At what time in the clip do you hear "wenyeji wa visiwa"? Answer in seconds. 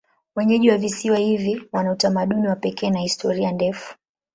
0.35-1.17